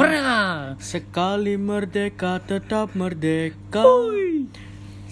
[0.01, 0.81] merah.
[0.81, 3.85] Sekali merdeka tetap merdeka.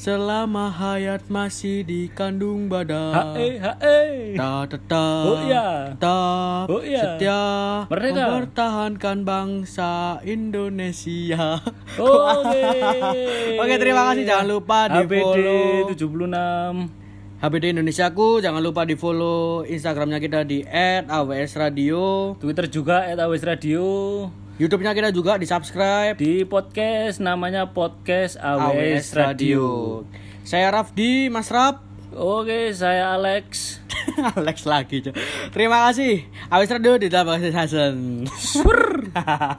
[0.02, 3.38] Selama hayat masih dikandung badan.
[3.38, 4.34] Hae hae.
[4.34, 5.94] Ta tetap, Oh iya.
[5.94, 7.02] tetap Oh iya.
[7.14, 7.42] setia
[7.86, 8.18] Merdeka.
[8.18, 11.62] mempertahankan bangsa Indonesia.
[12.02, 12.66] Oke.
[13.62, 14.26] Oke, terima kasih.
[14.26, 15.62] Jangan lupa di HBD follow
[15.94, 17.38] 76.
[17.38, 18.42] HBD Indonesiaku.
[18.42, 20.66] Jangan lupa di follow Instagramnya kita di
[21.06, 22.34] @awsradio.
[22.42, 23.86] Twitter juga @awes radio.
[24.62, 26.14] YouTube-nya kita juga di subscribe.
[26.14, 29.66] Di podcast namanya podcast AWS Radio.
[30.46, 31.82] Saya Rafdi, Mas Raf.
[32.14, 33.82] Oke, saya Alex.
[34.38, 35.02] Alex lagi.
[35.50, 36.30] Terima kasih.
[36.46, 38.22] AWS Radio di Hasan.